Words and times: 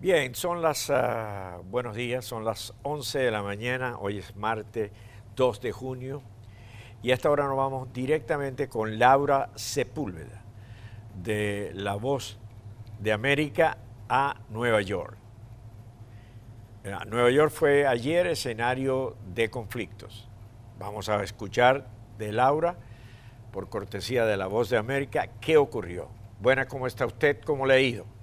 Bien, 0.00 0.32
son 0.36 0.62
las, 0.62 0.90
ah, 0.90 1.58
buenos 1.64 1.96
días, 1.96 2.24
son 2.24 2.44
las 2.44 2.72
11 2.84 3.18
de 3.18 3.30
la 3.32 3.42
mañana, 3.42 3.98
hoy 3.98 4.18
es 4.18 4.36
martes 4.36 4.92
2 5.34 5.60
de 5.60 5.72
junio 5.72 6.22
y 7.02 7.10
a 7.10 7.14
esta 7.14 7.28
hora 7.28 7.48
nos 7.48 7.56
vamos 7.56 7.92
directamente 7.92 8.68
con 8.68 9.00
Laura 9.00 9.50
Sepúlveda 9.56 10.44
de 11.20 11.72
La 11.74 11.96
Voz 11.96 12.38
de 13.00 13.10
América 13.10 13.78
a 14.08 14.36
Nueva 14.50 14.82
York. 14.82 15.16
Eh, 16.84 16.94
Nueva 17.08 17.32
York 17.32 17.50
fue 17.50 17.84
ayer 17.84 18.28
escenario 18.28 19.16
de 19.34 19.50
conflictos. 19.50 20.28
Vamos 20.78 21.08
a 21.08 21.20
escuchar 21.24 21.88
de 22.18 22.30
Laura, 22.30 22.76
por 23.50 23.68
cortesía 23.68 24.26
de 24.26 24.36
La 24.36 24.46
Voz 24.46 24.70
de 24.70 24.76
América, 24.76 25.28
qué 25.40 25.56
ocurrió. 25.56 26.08
Buena, 26.38 26.68
¿cómo 26.68 26.86
está 26.86 27.04
usted? 27.04 27.40
¿Cómo 27.40 27.66
le 27.66 27.74
ha 27.74 27.80
ido? 27.80 28.17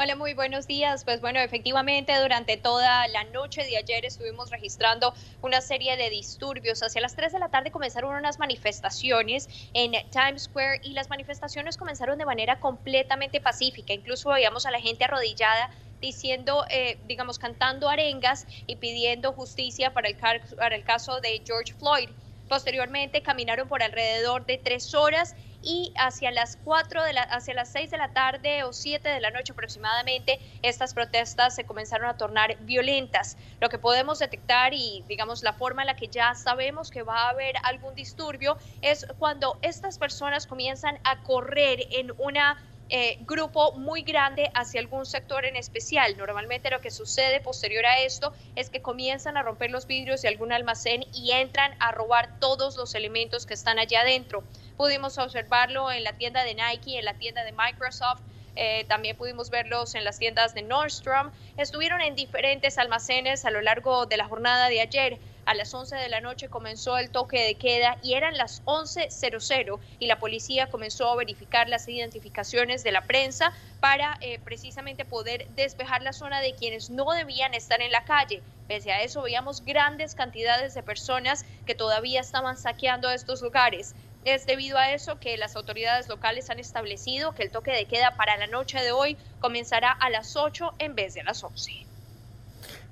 Hola, 0.00 0.14
muy 0.14 0.32
buenos 0.32 0.68
días. 0.68 1.02
Pues 1.02 1.20
bueno, 1.20 1.40
efectivamente 1.40 2.16
durante 2.22 2.56
toda 2.56 3.08
la 3.08 3.24
noche 3.24 3.64
de 3.64 3.76
ayer 3.78 4.04
estuvimos 4.04 4.48
registrando 4.48 5.12
una 5.42 5.60
serie 5.60 5.96
de 5.96 6.08
disturbios. 6.08 6.84
Hacia 6.84 7.00
las 7.00 7.16
3 7.16 7.32
de 7.32 7.40
la 7.40 7.48
tarde 7.48 7.72
comenzaron 7.72 8.14
unas 8.14 8.38
manifestaciones 8.38 9.48
en 9.72 9.90
Times 10.10 10.44
Square 10.44 10.82
y 10.84 10.92
las 10.92 11.10
manifestaciones 11.10 11.76
comenzaron 11.76 12.16
de 12.16 12.26
manera 12.26 12.60
completamente 12.60 13.40
pacífica. 13.40 13.92
Incluso 13.92 14.30
veíamos 14.30 14.66
a 14.66 14.70
la 14.70 14.78
gente 14.78 15.02
arrodillada 15.02 15.68
diciendo, 16.00 16.64
eh, 16.70 17.00
digamos, 17.08 17.40
cantando 17.40 17.88
arengas 17.88 18.46
y 18.68 18.76
pidiendo 18.76 19.32
justicia 19.32 19.92
para 19.94 20.08
el, 20.08 20.16
para 20.56 20.76
el 20.76 20.84
caso 20.84 21.20
de 21.20 21.42
George 21.44 21.74
Floyd. 21.74 22.10
Posteriormente 22.48 23.22
caminaron 23.22 23.68
por 23.68 23.82
alrededor 23.82 24.46
de 24.46 24.58
tres 24.58 24.94
horas 24.94 25.34
y 25.62 25.92
hacia 25.96 26.30
las 26.30 26.56
4 26.64 27.02
de 27.02 27.12
la, 27.12 27.22
hacia 27.22 27.54
las 27.54 27.70
6 27.72 27.90
de 27.90 27.98
la 27.98 28.12
tarde 28.12 28.64
o 28.64 28.72
7 28.72 29.08
de 29.08 29.20
la 29.20 29.30
noche 29.30 29.52
aproximadamente, 29.52 30.38
estas 30.62 30.94
protestas 30.94 31.54
se 31.54 31.64
comenzaron 31.64 32.08
a 32.08 32.16
tornar 32.16 32.56
violentas. 32.60 33.36
Lo 33.60 33.68
que 33.68 33.78
podemos 33.78 34.18
detectar 34.18 34.72
y 34.72 35.04
digamos 35.08 35.42
la 35.42 35.52
forma 35.52 35.82
en 35.82 35.88
la 35.88 35.96
que 35.96 36.08
ya 36.08 36.34
sabemos 36.34 36.90
que 36.90 37.02
va 37.02 37.24
a 37.24 37.30
haber 37.30 37.56
algún 37.64 37.94
disturbio 37.94 38.56
es 38.82 39.06
cuando 39.18 39.58
estas 39.62 39.98
personas 39.98 40.46
comienzan 40.46 40.98
a 41.04 41.22
correr 41.22 41.80
en 41.90 42.12
una 42.18 42.56
eh, 42.90 43.18
grupo 43.20 43.72
muy 43.72 44.02
grande 44.02 44.50
hacia 44.54 44.80
algún 44.80 45.06
sector 45.06 45.44
en 45.44 45.56
especial. 45.56 46.16
Normalmente 46.16 46.70
lo 46.70 46.80
que 46.80 46.90
sucede 46.90 47.40
posterior 47.40 47.84
a 47.86 48.00
esto 48.00 48.32
es 48.56 48.70
que 48.70 48.80
comienzan 48.80 49.36
a 49.36 49.42
romper 49.42 49.70
los 49.70 49.86
vidrios 49.86 50.22
de 50.22 50.28
algún 50.28 50.52
almacén 50.52 51.04
y 51.12 51.32
entran 51.32 51.74
a 51.80 51.92
robar 51.92 52.40
todos 52.40 52.76
los 52.76 52.94
elementos 52.94 53.46
que 53.46 53.54
están 53.54 53.78
allá 53.78 54.00
adentro. 54.00 54.42
Pudimos 54.76 55.18
observarlo 55.18 55.90
en 55.92 56.04
la 56.04 56.12
tienda 56.12 56.44
de 56.44 56.54
Nike, 56.54 56.98
en 56.98 57.04
la 57.04 57.14
tienda 57.14 57.44
de 57.44 57.52
Microsoft, 57.52 58.20
eh, 58.60 58.84
también 58.88 59.16
pudimos 59.16 59.50
verlos 59.50 59.94
en 59.94 60.02
las 60.02 60.18
tiendas 60.18 60.52
de 60.52 60.62
Nordstrom. 60.62 61.30
Estuvieron 61.56 62.00
en 62.00 62.16
diferentes 62.16 62.76
almacenes 62.76 63.44
a 63.44 63.52
lo 63.52 63.60
largo 63.60 64.06
de 64.06 64.16
la 64.16 64.26
jornada 64.26 64.68
de 64.68 64.80
ayer. 64.80 65.18
A 65.48 65.54
las 65.54 65.72
11 65.72 65.96
de 65.96 66.10
la 66.10 66.20
noche 66.20 66.50
comenzó 66.50 66.98
el 66.98 67.08
toque 67.08 67.42
de 67.42 67.54
queda 67.54 67.96
y 68.02 68.12
eran 68.12 68.36
las 68.36 68.62
11.00 68.66 69.80
y 69.98 70.06
la 70.06 70.20
policía 70.20 70.66
comenzó 70.66 71.08
a 71.08 71.16
verificar 71.16 71.70
las 71.70 71.88
identificaciones 71.88 72.84
de 72.84 72.92
la 72.92 73.06
prensa 73.06 73.50
para 73.80 74.18
eh, 74.20 74.38
precisamente 74.44 75.06
poder 75.06 75.46
despejar 75.56 76.02
la 76.02 76.12
zona 76.12 76.42
de 76.42 76.54
quienes 76.54 76.90
no 76.90 77.12
debían 77.12 77.54
estar 77.54 77.80
en 77.80 77.92
la 77.92 78.04
calle. 78.04 78.42
Pese 78.66 78.92
a 78.92 79.00
eso, 79.00 79.22
veíamos 79.22 79.64
grandes 79.64 80.14
cantidades 80.14 80.74
de 80.74 80.82
personas 80.82 81.46
que 81.64 81.74
todavía 81.74 82.20
estaban 82.20 82.58
saqueando 82.58 83.08
estos 83.08 83.40
lugares. 83.40 83.94
Es 84.26 84.44
debido 84.44 84.76
a 84.76 84.92
eso 84.92 85.18
que 85.18 85.38
las 85.38 85.56
autoridades 85.56 86.10
locales 86.10 86.50
han 86.50 86.58
establecido 86.58 87.32
que 87.32 87.44
el 87.44 87.50
toque 87.50 87.70
de 87.70 87.86
queda 87.86 88.18
para 88.18 88.36
la 88.36 88.48
noche 88.48 88.82
de 88.82 88.92
hoy 88.92 89.16
comenzará 89.40 89.92
a 89.92 90.10
las 90.10 90.36
8 90.36 90.74
en 90.78 90.94
vez 90.94 91.14
de 91.14 91.24
las 91.24 91.42
11. 91.42 91.86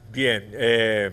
Bien, 0.09 0.51
eh, 0.55 1.11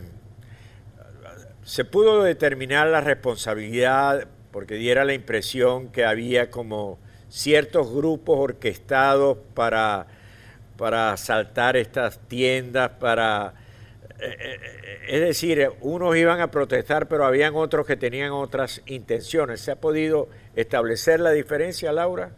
se 1.64 1.86
pudo 1.86 2.24
determinar 2.24 2.88
la 2.88 3.02
responsabilidad 3.02 4.28
porque 4.52 4.76
diera 4.76 5.06
la 5.06 5.14
impresión 5.14 5.90
que 5.90 6.06
había 6.06 6.52
como 6.52 7.00
ciertos 7.30 7.92
grupos 7.92 8.38
orquestados 8.40 9.38
para, 9.54 10.06
para 10.78 11.12
asaltar 11.12 11.76
estas 11.78 12.20
tiendas, 12.28 12.92
para 13.00 13.56
es 15.08 15.20
decir, 15.20 15.70
unos 15.82 16.16
iban 16.16 16.40
a 16.40 16.50
protestar, 16.50 17.08
pero 17.08 17.26
habían 17.26 17.56
otros 17.56 17.86
que 17.86 17.98
tenían 17.98 18.32
otras 18.32 18.82
intenciones. 18.86 19.62
¿Se 19.62 19.72
ha 19.72 19.76
podido 19.76 20.30
establecer 20.56 21.20
la 21.20 21.32
diferencia, 21.32 21.92
Laura? 21.92 22.32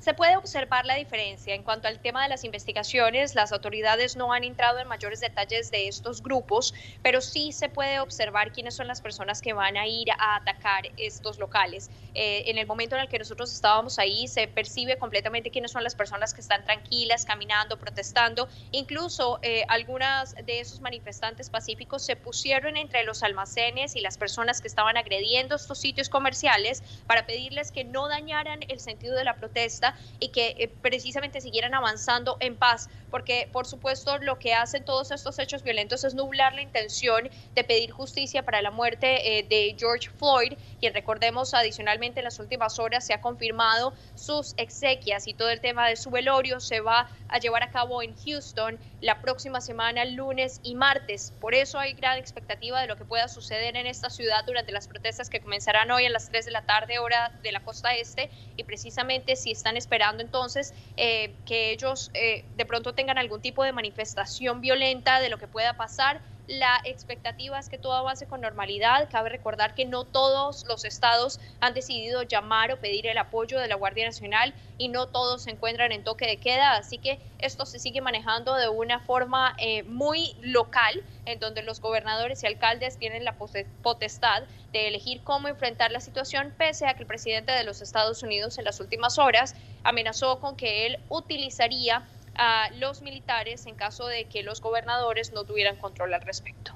Se 0.00 0.14
puede 0.14 0.38
observar 0.38 0.86
la 0.86 0.94
diferencia 0.94 1.54
en 1.54 1.62
cuanto 1.62 1.86
al 1.86 2.00
tema 2.00 2.22
de 2.22 2.30
las 2.30 2.42
investigaciones. 2.44 3.34
Las 3.34 3.52
autoridades 3.52 4.16
no 4.16 4.32
han 4.32 4.44
entrado 4.44 4.78
en 4.78 4.88
mayores 4.88 5.20
detalles 5.20 5.70
de 5.70 5.88
estos 5.88 6.22
grupos, 6.22 6.72
pero 7.02 7.20
sí 7.20 7.52
se 7.52 7.68
puede 7.68 8.00
observar 8.00 8.50
quiénes 8.50 8.74
son 8.74 8.86
las 8.86 9.02
personas 9.02 9.42
que 9.42 9.52
van 9.52 9.76
a 9.76 9.86
ir 9.86 10.10
a 10.12 10.36
atacar 10.36 10.84
estos 10.96 11.38
locales. 11.38 11.90
Eh, 12.14 12.44
en 12.46 12.56
el 12.56 12.66
momento 12.66 12.96
en 12.96 13.02
el 13.02 13.08
que 13.10 13.18
nosotros 13.18 13.52
estábamos 13.52 13.98
ahí, 13.98 14.26
se 14.26 14.48
percibe 14.48 14.96
completamente 14.96 15.50
quiénes 15.50 15.70
son 15.70 15.84
las 15.84 15.94
personas 15.94 16.32
que 16.32 16.40
están 16.40 16.64
tranquilas, 16.64 17.26
caminando, 17.26 17.78
protestando. 17.78 18.48
Incluso 18.70 19.38
eh, 19.42 19.66
algunas 19.68 20.34
de 20.46 20.60
esos 20.60 20.80
manifestantes 20.80 21.50
pacíficos 21.50 22.06
se 22.06 22.16
pusieron 22.16 22.78
entre 22.78 23.04
los 23.04 23.22
almacenes 23.22 23.94
y 23.96 24.00
las 24.00 24.16
personas 24.16 24.62
que 24.62 24.68
estaban 24.68 24.96
agrediendo 24.96 25.56
estos 25.56 25.78
sitios 25.78 26.08
comerciales 26.08 26.82
para 27.06 27.26
pedirles 27.26 27.70
que 27.70 27.84
no 27.84 28.08
dañaran 28.08 28.60
el 28.66 28.80
sentido 28.80 29.14
de 29.14 29.24
la 29.24 29.36
protesta 29.36 29.89
y 30.18 30.32
que 30.32 30.54
eh, 30.58 30.68
precisamente 30.80 31.40
siguieran 31.40 31.74
avanzando 31.74 32.36
en 32.40 32.56
paz, 32.56 32.88
porque 33.10 33.48
por 33.52 33.66
supuesto 33.66 34.18
lo 34.18 34.38
que 34.38 34.54
hacen 34.54 34.84
todos 34.84 35.10
estos 35.10 35.38
hechos 35.38 35.62
violentos 35.62 36.04
es 36.04 36.14
nublar 36.14 36.54
la 36.54 36.62
intención 36.62 37.28
de 37.54 37.64
pedir 37.64 37.90
justicia 37.90 38.44
para 38.44 38.62
la 38.62 38.70
muerte 38.70 39.38
eh, 39.38 39.42
de 39.42 39.74
George 39.78 40.10
Floyd, 40.10 40.54
quien 40.78 40.94
recordemos 40.94 41.54
adicionalmente 41.54 42.20
en 42.20 42.24
las 42.24 42.38
últimas 42.38 42.78
horas 42.78 43.06
se 43.06 43.12
ha 43.12 43.20
confirmado 43.20 43.92
sus 44.14 44.54
exequias 44.56 45.26
y 45.26 45.34
todo 45.34 45.50
el 45.50 45.60
tema 45.60 45.88
de 45.88 45.96
su 45.96 46.10
velorio 46.10 46.60
se 46.60 46.80
va 46.80 47.08
a 47.28 47.38
llevar 47.38 47.62
a 47.62 47.70
cabo 47.70 48.02
en 48.02 48.14
Houston 48.16 48.78
la 49.00 49.20
próxima 49.20 49.60
semana, 49.60 50.04
lunes 50.04 50.60
y 50.62 50.74
martes. 50.74 51.32
Por 51.40 51.54
eso 51.54 51.78
hay 51.78 51.94
gran 51.94 52.18
expectativa 52.18 52.80
de 52.80 52.86
lo 52.86 52.96
que 52.96 53.04
pueda 53.04 53.28
suceder 53.28 53.76
en 53.76 53.86
esta 53.86 54.10
ciudad 54.10 54.44
durante 54.44 54.72
las 54.72 54.88
protestas 54.88 55.30
que 55.30 55.40
comenzarán 55.40 55.90
hoy 55.90 56.06
a 56.06 56.10
las 56.10 56.28
3 56.28 56.44
de 56.44 56.50
la 56.50 56.62
tarde 56.62 56.98
hora 56.98 57.32
de 57.42 57.52
la 57.52 57.60
costa 57.60 57.94
este 57.94 58.30
y 58.56 58.64
precisamente 58.64 59.36
si 59.36 59.50
están 59.50 59.76
esperando 59.76 60.22
entonces 60.22 60.74
eh, 60.96 61.34
que 61.46 61.70
ellos 61.70 62.10
eh, 62.14 62.44
de 62.56 62.66
pronto 62.66 62.94
tengan 63.00 63.16
algún 63.16 63.40
tipo 63.40 63.64
de 63.64 63.72
manifestación 63.72 64.60
violenta 64.60 65.20
de 65.20 65.30
lo 65.30 65.38
que 65.38 65.48
pueda 65.48 65.74
pasar 65.74 66.20
la 66.50 66.80
expectativa 66.82 67.60
es 67.60 67.68
que 67.68 67.78
todo 67.78 67.92
avance 67.92 68.26
con 68.26 68.40
normalidad. 68.40 69.08
Cabe 69.08 69.28
recordar 69.28 69.72
que 69.76 69.84
no 69.84 70.04
todos 70.04 70.64
los 70.66 70.84
estados 70.84 71.38
han 71.60 71.74
decidido 71.74 72.24
llamar 72.24 72.72
o 72.72 72.80
pedir 72.80 73.06
el 73.06 73.18
apoyo 73.18 73.60
de 73.60 73.68
la 73.68 73.76
Guardia 73.76 74.04
Nacional 74.04 74.52
y 74.76 74.88
no 74.88 75.06
todos 75.06 75.44
se 75.44 75.50
encuentran 75.50 75.92
en 75.92 76.02
toque 76.02 76.26
de 76.26 76.38
queda. 76.38 76.72
Así 76.72 76.98
que 76.98 77.20
esto 77.38 77.66
se 77.66 77.78
sigue 77.78 78.00
manejando 78.00 78.56
de 78.56 78.68
una 78.68 78.98
forma 78.98 79.54
eh, 79.58 79.84
muy 79.84 80.34
local, 80.40 81.04
en 81.24 81.38
donde 81.38 81.62
los 81.62 81.80
gobernadores 81.80 82.42
y 82.42 82.48
alcaldes 82.48 82.98
tienen 82.98 83.24
la 83.24 83.36
potestad 83.36 84.42
de 84.72 84.88
elegir 84.88 85.22
cómo 85.22 85.46
enfrentar 85.46 85.92
la 85.92 86.00
situación, 86.00 86.52
pese 86.58 86.88
a 86.88 86.94
que 86.94 87.04
el 87.04 87.06
presidente 87.06 87.52
de 87.52 87.62
los 87.62 87.80
Estados 87.80 88.24
Unidos 88.24 88.58
en 88.58 88.64
las 88.64 88.80
últimas 88.80 89.18
horas 89.18 89.54
amenazó 89.84 90.40
con 90.40 90.56
que 90.56 90.86
él 90.86 90.98
utilizaría 91.08 92.08
a 92.42 92.70
los 92.78 93.02
militares 93.02 93.66
en 93.66 93.74
caso 93.74 94.06
de 94.06 94.24
que 94.24 94.42
los 94.42 94.62
gobernadores 94.62 95.34
no 95.34 95.44
tuvieran 95.44 95.76
control 95.76 96.14
al 96.14 96.22
respecto. 96.22 96.72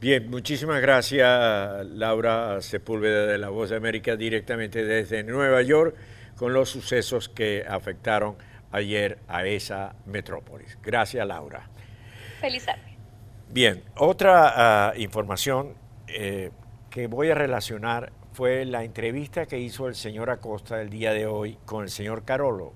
Bien, 0.00 0.30
muchísimas 0.30 0.80
gracias 0.80 1.84
Laura 1.86 2.62
Sepúlveda 2.62 3.26
de 3.26 3.38
La 3.38 3.48
Voz 3.48 3.70
de 3.70 3.76
América 3.76 4.14
directamente 4.14 4.84
desde 4.84 5.24
Nueva 5.24 5.62
York 5.62 5.96
con 6.36 6.52
los 6.52 6.70
sucesos 6.70 7.28
que 7.28 7.66
afectaron 7.68 8.36
ayer 8.70 9.18
a 9.26 9.44
esa 9.44 9.96
metrópolis. 10.06 10.78
Gracias 10.80 11.26
Laura. 11.26 11.68
Feliz 12.40 12.64
tarde. 12.64 12.96
Bien, 13.48 13.82
otra 13.96 14.90
ah, 14.90 14.92
información 14.96 15.74
eh, 16.06 16.52
que 16.88 17.08
voy 17.08 17.30
a 17.30 17.34
relacionar 17.34 18.12
fue 18.32 18.64
la 18.64 18.84
entrevista 18.84 19.46
que 19.46 19.58
hizo 19.58 19.88
el 19.88 19.96
señor 19.96 20.30
Acosta 20.30 20.80
el 20.80 20.90
día 20.90 21.12
de 21.12 21.26
hoy 21.26 21.58
con 21.64 21.82
el 21.82 21.90
señor 21.90 22.24
Carolo, 22.24 22.74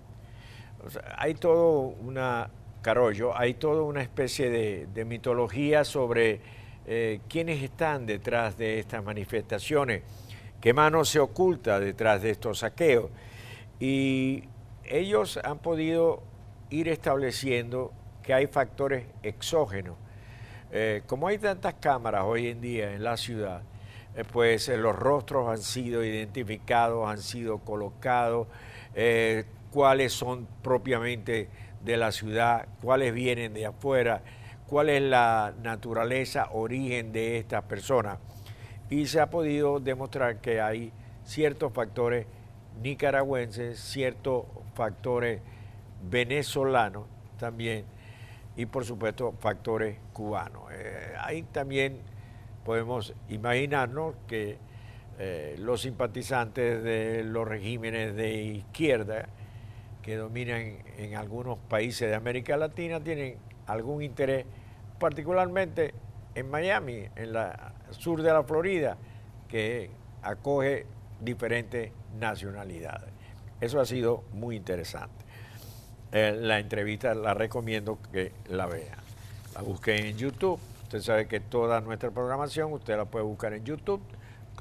hay 1.16 1.34
todo 1.34 1.80
una, 1.80 2.50
Carollo, 2.82 3.36
hay 3.36 3.54
toda 3.54 3.82
una 3.82 4.02
especie 4.02 4.50
de, 4.50 5.04
mitología 5.04 5.84
sobre 5.84 6.40
eh, 6.86 7.20
quiénes 7.28 7.62
están 7.62 8.06
detrás 8.06 8.56
de 8.58 8.78
estas 8.78 9.04
manifestaciones, 9.04 10.02
qué 10.60 10.72
mano 10.72 11.04
se 11.04 11.20
oculta 11.20 11.78
detrás 11.78 12.22
de 12.22 12.30
estos 12.30 12.58
saqueos. 12.58 13.10
Y 13.78 14.44
ellos 14.84 15.38
han 15.42 15.58
podido 15.58 16.22
ir 16.70 16.88
estableciendo 16.88 17.92
que 18.22 18.34
hay 18.34 18.46
factores 18.46 19.06
exógenos. 19.22 19.96
Eh, 20.70 21.02
como 21.06 21.28
hay 21.28 21.38
tantas 21.38 21.74
cámaras 21.74 22.24
hoy 22.24 22.48
en 22.48 22.60
día 22.60 22.94
en 22.94 23.04
la 23.04 23.16
ciudad, 23.16 23.62
eh, 24.16 24.24
pues 24.30 24.68
los 24.68 24.96
rostros 24.96 25.48
han 25.48 25.62
sido 25.62 26.04
identificados, 26.04 27.08
han 27.08 27.18
sido 27.18 27.58
colocados 27.58 28.48
cuáles 29.72 30.12
son 30.12 30.46
propiamente 30.62 31.48
de 31.82 31.96
la 31.96 32.12
ciudad, 32.12 32.68
cuáles 32.80 33.12
vienen 33.12 33.54
de 33.54 33.66
afuera, 33.66 34.22
cuál 34.66 34.90
es 34.90 35.02
la 35.02 35.54
naturaleza, 35.62 36.48
origen 36.52 37.12
de 37.12 37.38
estas 37.38 37.64
personas. 37.64 38.18
Y 38.90 39.06
se 39.06 39.20
ha 39.20 39.30
podido 39.30 39.80
demostrar 39.80 40.40
que 40.40 40.60
hay 40.60 40.92
ciertos 41.24 41.72
factores 41.72 42.26
nicaragüenses, 42.82 43.80
ciertos 43.80 44.44
factores 44.74 45.40
venezolanos 46.08 47.06
también 47.38 47.84
y 48.56 48.66
por 48.66 48.84
supuesto 48.84 49.34
factores 49.40 49.98
cubanos. 50.12 50.64
Eh, 50.72 51.14
ahí 51.18 51.42
también 51.42 51.98
podemos 52.64 53.14
imaginarnos 53.28 54.14
que 54.26 54.58
eh, 55.18 55.56
los 55.58 55.82
simpatizantes 55.82 56.82
de 56.82 57.24
los 57.24 57.46
regímenes 57.46 58.14
de 58.14 58.42
izquierda 58.42 59.28
que 60.02 60.16
dominan 60.16 60.78
en 60.98 61.14
algunos 61.14 61.58
países 61.58 62.08
de 62.08 62.14
América 62.14 62.56
Latina 62.56 63.00
tienen 63.00 63.36
algún 63.66 64.02
interés, 64.02 64.44
particularmente 64.98 65.94
en 66.34 66.50
Miami, 66.50 67.06
en 67.16 67.32
la 67.32 67.74
sur 67.90 68.22
de 68.22 68.32
la 68.32 68.42
Florida, 68.42 68.96
que 69.48 69.90
acoge 70.22 70.86
diferentes 71.20 71.92
nacionalidades. 72.18 73.10
Eso 73.60 73.80
ha 73.80 73.86
sido 73.86 74.24
muy 74.32 74.56
interesante. 74.56 75.24
Eh, 76.10 76.36
la 76.38 76.58
entrevista 76.58 77.14
la 77.14 77.32
recomiendo 77.32 77.98
que 78.12 78.32
la 78.48 78.66
vea. 78.66 78.98
La 79.54 79.62
busquen 79.62 80.04
en 80.04 80.16
YouTube. 80.16 80.58
Usted 80.82 81.00
sabe 81.00 81.28
que 81.28 81.40
toda 81.40 81.80
nuestra 81.80 82.10
programación 82.10 82.72
usted 82.72 82.96
la 82.96 83.04
puede 83.04 83.24
buscar 83.24 83.52
en 83.52 83.64
YouTube. 83.64 84.02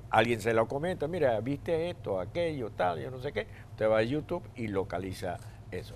Alguien 0.09 0.39
se 0.39 0.53
lo 0.53 0.67
comenta, 0.67 1.07
mira, 1.07 1.39
viste 1.39 1.89
esto, 1.89 2.19
aquello, 2.19 2.69
tal, 2.69 2.99
yo 3.01 3.11
no 3.11 3.19
sé 3.21 3.31
qué. 3.31 3.47
Usted 3.81 3.91
va 3.91 3.97
a 3.97 4.03
YouTube 4.03 4.43
y 4.55 4.67
localiza 4.67 5.39
eso. 5.71 5.95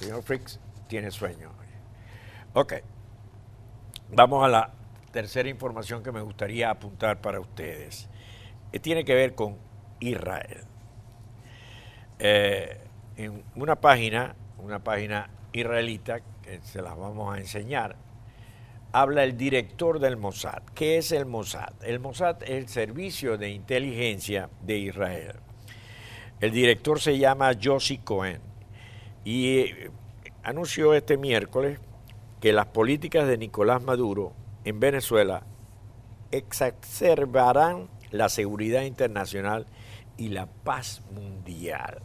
Señor 0.00 0.24
Fricks 0.24 0.58
tiene 0.88 1.12
sueño. 1.12 1.52
Ok. 2.54 2.74
Vamos 4.10 4.44
a 4.44 4.48
la 4.48 4.72
tercera 5.12 5.48
información 5.48 6.02
que 6.02 6.10
me 6.10 6.20
gustaría 6.20 6.70
apuntar 6.70 7.20
para 7.20 7.38
ustedes. 7.38 8.08
Que 8.72 8.80
tiene 8.80 9.04
que 9.04 9.14
ver 9.14 9.36
con 9.36 9.58
Israel. 10.00 10.64
Eh, 12.18 12.80
en 13.16 13.44
una 13.54 13.76
página, 13.76 14.34
una 14.58 14.82
página 14.82 15.30
israelita, 15.52 16.18
que 16.42 16.58
se 16.62 16.82
las 16.82 16.96
vamos 16.96 17.32
a 17.32 17.38
enseñar, 17.38 17.94
habla 18.90 19.22
el 19.22 19.36
director 19.36 20.00
del 20.00 20.16
Mossad. 20.16 20.64
¿Qué 20.74 20.98
es 20.98 21.12
el 21.12 21.26
Mossad? 21.26 21.74
El 21.80 22.00
Mossad 22.00 22.42
es 22.42 22.50
el 22.50 22.68
servicio 22.68 23.38
de 23.38 23.50
inteligencia 23.50 24.50
de 24.62 24.78
Israel. 24.78 25.36
El 26.40 26.52
director 26.52 27.00
se 27.00 27.18
llama 27.18 27.52
Josie 27.60 28.00
Cohen 28.04 28.40
y 29.24 29.58
eh, 29.58 29.90
anunció 30.42 30.94
este 30.94 31.16
miércoles 31.16 31.80
que 32.40 32.52
las 32.52 32.66
políticas 32.66 33.26
de 33.26 33.38
Nicolás 33.38 33.82
Maduro 33.82 34.34
en 34.64 34.78
Venezuela 34.78 35.44
exacerbarán 36.30 37.88
la 38.10 38.28
seguridad 38.28 38.82
internacional 38.82 39.66
y 40.16 40.28
la 40.28 40.46
paz 40.46 41.02
mundial. 41.12 42.00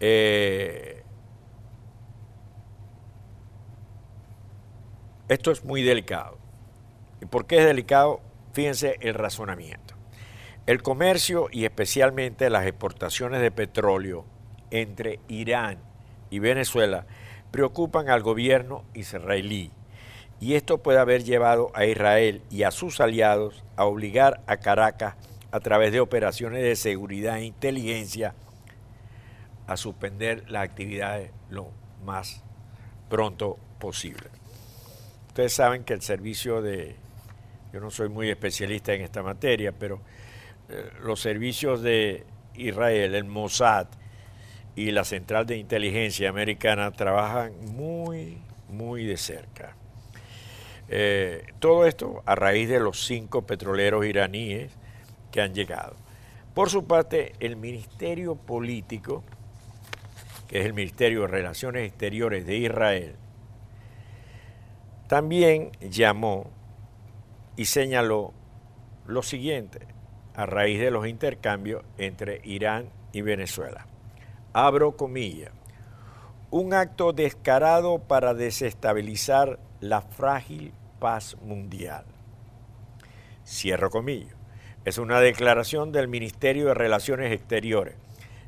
Eh, 0.00 1.02
esto 5.28 5.50
es 5.50 5.64
muy 5.64 5.82
delicado. 5.82 6.38
¿Y 7.20 7.26
por 7.26 7.46
qué 7.46 7.58
es 7.58 7.64
delicado? 7.64 8.20
Fíjense 8.52 8.96
el 9.00 9.14
razonamiento. 9.14 9.97
El 10.68 10.82
comercio 10.82 11.48
y 11.50 11.64
especialmente 11.64 12.50
las 12.50 12.66
exportaciones 12.66 13.40
de 13.40 13.50
petróleo 13.50 14.26
entre 14.70 15.18
Irán 15.26 15.78
y 16.28 16.40
Venezuela 16.40 17.06
preocupan 17.50 18.10
al 18.10 18.22
gobierno 18.22 18.84
israelí 18.92 19.70
y 20.40 20.56
esto 20.56 20.76
puede 20.82 20.98
haber 20.98 21.24
llevado 21.24 21.70
a 21.72 21.86
Israel 21.86 22.42
y 22.50 22.64
a 22.64 22.70
sus 22.70 23.00
aliados 23.00 23.64
a 23.76 23.86
obligar 23.86 24.42
a 24.46 24.58
Caracas 24.58 25.14
a 25.52 25.60
través 25.60 25.90
de 25.90 26.00
operaciones 26.00 26.62
de 26.62 26.76
seguridad 26.76 27.38
e 27.38 27.46
inteligencia 27.46 28.34
a 29.66 29.78
suspender 29.78 30.50
las 30.50 30.64
actividades 30.64 31.30
lo 31.48 31.70
más 32.04 32.42
pronto 33.08 33.56
posible. 33.78 34.28
Ustedes 35.28 35.54
saben 35.54 35.84
que 35.84 35.94
el 35.94 36.02
servicio 36.02 36.60
de, 36.60 36.94
yo 37.72 37.80
no 37.80 37.90
soy 37.90 38.10
muy 38.10 38.28
especialista 38.28 38.92
en 38.92 39.00
esta 39.00 39.22
materia, 39.22 39.72
pero 39.72 40.02
los 41.02 41.20
servicios 41.20 41.82
de 41.82 42.24
Israel, 42.54 43.14
el 43.14 43.24
Mossad 43.24 43.86
y 44.76 44.90
la 44.90 45.04
Central 45.04 45.46
de 45.46 45.56
Inteligencia 45.56 46.28
Americana 46.28 46.90
trabajan 46.92 47.52
muy, 47.74 48.38
muy 48.68 49.04
de 49.04 49.16
cerca. 49.16 49.76
Eh, 50.88 51.44
todo 51.58 51.86
esto 51.86 52.22
a 52.26 52.34
raíz 52.34 52.68
de 52.68 52.80
los 52.80 53.04
cinco 53.04 53.42
petroleros 53.46 54.06
iraníes 54.06 54.72
que 55.30 55.40
han 55.40 55.54
llegado. 55.54 55.96
Por 56.54 56.70
su 56.70 56.86
parte, 56.86 57.32
el 57.40 57.56
Ministerio 57.56 58.36
Político 58.36 59.24
que 60.48 60.60
es 60.60 60.66
el 60.66 60.72
Ministerio 60.72 61.20
de 61.22 61.26
Relaciones 61.28 61.86
Exteriores 61.86 62.46
de 62.46 62.56
Israel, 62.56 63.14
también 65.06 65.70
llamó 65.80 66.50
y 67.56 67.66
señaló 67.66 68.32
lo 69.06 69.22
siguiente 69.22 69.80
a 70.38 70.46
raíz 70.46 70.78
de 70.78 70.90
los 70.90 71.06
intercambios 71.06 71.82
entre 71.98 72.40
Irán 72.44 72.86
y 73.12 73.20
Venezuela. 73.20 73.86
Abro 74.52 74.96
comillas. 74.96 75.50
Un 76.50 76.72
acto 76.72 77.12
descarado 77.12 77.98
para 77.98 78.32
desestabilizar 78.32 79.58
la 79.80 80.00
frágil 80.00 80.72
paz 81.00 81.36
mundial. 81.42 82.04
Cierro 83.44 83.90
comillas. 83.90 84.34
Es 84.84 84.98
una 84.98 85.20
declaración 85.20 85.90
del 85.90 86.08
Ministerio 86.08 86.68
de 86.68 86.74
Relaciones 86.74 87.32
Exteriores. 87.32 87.96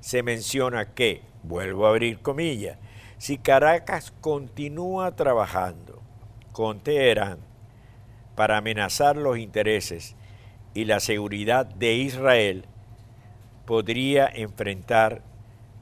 Se 0.01 0.23
menciona 0.23 0.95
que 0.95 1.23
Vuelvo 1.43 1.87
a 1.87 1.91
abrir 1.91 2.21
comillas. 2.21 2.79
Si 3.19 3.39
Caracas 3.39 4.13
continúa 4.21 5.17
trabajando 5.17 6.03
con 6.53 6.81
Teherán 6.81 7.39
para 8.35 8.59
amenazar 8.59 9.17
los 9.17 9.39
intereses 9.39 10.17
y 10.75 10.85
la 10.85 11.01
seguridad 11.01 11.67
de 11.67 11.95
Israel, 11.95 12.65
podría 13.67 14.27
enfrentar 14.27 15.23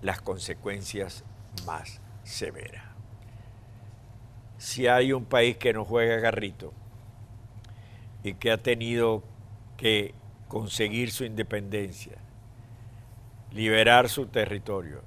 las 0.02 0.20
consecuencias 0.20 1.24
más 1.66 2.00
severas. 2.24 2.84
Si 4.58 4.86
hay 4.86 5.12
un 5.12 5.24
país 5.24 5.56
que 5.56 5.72
no 5.72 5.84
juega 5.84 6.16
garrito 6.16 6.72
y 8.22 8.34
que 8.34 8.50
ha 8.50 8.58
tenido 8.58 9.22
que 9.76 10.14
conseguir 10.48 11.10
su 11.12 11.24
independencia, 11.24 12.18
liberar 13.52 14.08
su 14.08 14.26
territorio, 14.26 15.02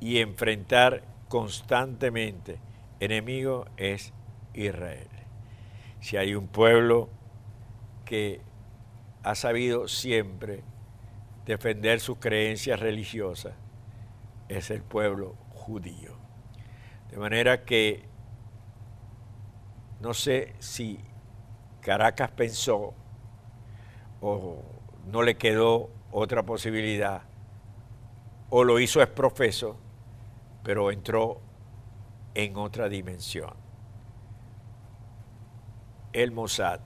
y 0.00 0.18
enfrentar 0.18 1.02
constantemente 1.28 2.58
enemigo 3.00 3.66
es 3.76 4.12
Israel. 4.54 5.08
Si 6.00 6.16
hay 6.16 6.34
un 6.34 6.46
pueblo 6.46 7.08
que 8.04 8.40
ha 9.26 9.34
sabido 9.34 9.88
siempre 9.88 10.62
defender 11.46 11.98
sus 11.98 12.18
creencias 12.18 12.78
religiosas, 12.78 13.54
es 14.48 14.70
el 14.70 14.84
pueblo 14.84 15.34
judío. 15.50 16.16
De 17.10 17.16
manera 17.16 17.64
que 17.64 18.04
no 20.00 20.14
sé 20.14 20.54
si 20.60 21.00
Caracas 21.80 22.30
pensó 22.30 22.94
o 24.20 24.62
no 25.06 25.24
le 25.24 25.36
quedó 25.36 25.90
otra 26.12 26.44
posibilidad, 26.44 27.22
o 28.48 28.62
lo 28.62 28.78
hizo 28.78 29.02
exprofeso, 29.02 29.76
pero 30.62 30.92
entró 30.92 31.40
en 32.34 32.56
otra 32.56 32.88
dimensión. 32.88 33.54
El 36.12 36.30
Mossad 36.30 36.82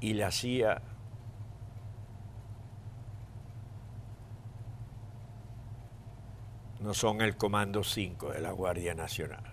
y 0.00 0.14
la 0.14 0.32
CIA 0.32 0.82
no 6.88 6.94
son 6.94 7.20
el 7.20 7.36
Comando 7.36 7.84
5 7.84 8.30
de 8.32 8.40
la 8.40 8.50
Guardia 8.50 8.94
Nacional. 8.94 9.44